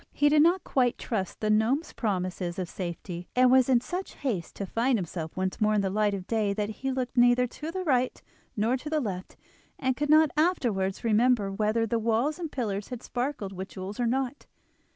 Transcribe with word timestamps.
He 0.11 0.29
did 0.29 0.41
not 0.41 0.63
quite 0.63 0.97
trust 0.97 1.41
the 1.41 1.51
gnome's 1.51 1.93
promises 1.93 2.57
of 2.57 2.67
safety, 2.67 3.27
and 3.35 3.51
was 3.51 3.69
in 3.69 3.81
such 3.81 4.15
haste 4.15 4.55
to 4.55 4.65
find 4.65 4.97
himself 4.97 5.37
once 5.37 5.61
more 5.61 5.75
in 5.75 5.81
the 5.81 5.91
light 5.91 6.15
of 6.15 6.25
day 6.25 6.53
that 6.53 6.69
he 6.69 6.91
looked 6.91 7.15
neither 7.15 7.45
to 7.45 7.69
the 7.69 7.83
right 7.83 8.19
nor 8.57 8.75
the 8.77 8.99
left, 8.99 9.37
and 9.77 9.95
could 9.95 10.09
not 10.09 10.31
afterwards 10.35 11.03
remember 11.03 11.51
whether 11.51 11.85
the 11.85 11.99
walls 11.99 12.39
and 12.39 12.51
pillars 12.51 12.87
had 12.87 13.03
sparkled 13.03 13.53
with 13.53 13.69
jewels 13.69 13.99
or 13.99 14.07
not. 14.07 14.47